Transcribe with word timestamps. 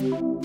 you 0.00 0.37